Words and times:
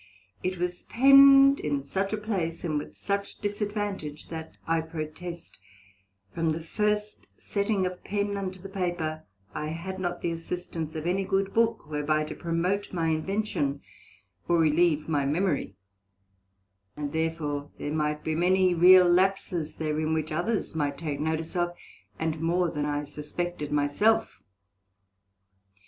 It 0.41 0.57
was 0.57 0.81
penned 0.81 1.59
in 1.59 1.83
such 1.83 2.11
a 2.11 2.17
place, 2.17 2.63
and 2.63 2.79
with 2.79 2.97
such 2.97 3.37
disadvantage, 3.37 4.29
that 4.29 4.57
(I 4.65 4.81
protest) 4.81 5.59
from 6.33 6.53
the 6.53 6.63
first 6.63 7.27
setting 7.37 7.85
of 7.85 8.03
pen 8.03 8.35
unto 8.35 8.59
paper, 8.67 9.25
I 9.53 9.67
had 9.67 9.99
not 9.99 10.21
the 10.21 10.31
assistance 10.31 10.95
of 10.95 11.05
any 11.05 11.23
good 11.23 11.53
Book, 11.53 11.87
whereby 11.87 12.23
to 12.23 12.33
promote 12.33 12.91
my 12.91 13.09
invention, 13.09 13.81
or 14.47 14.57
relieve 14.57 15.07
my 15.07 15.23
memory; 15.27 15.75
and 16.97 17.13
therefore 17.13 17.69
there 17.77 17.93
might 17.93 18.23
be 18.23 18.33
many 18.33 18.73
real 18.73 19.07
lapses 19.07 19.75
therein, 19.75 20.15
which 20.15 20.31
others 20.31 20.73
might 20.75 20.97
take 20.97 21.19
notice 21.19 21.55
of, 21.55 21.75
and 22.17 22.41
more 22.41 22.71
than 22.71 22.85
I 22.87 23.03
suspected 23.03 23.71
my 23.71 23.85
self. 23.85 24.41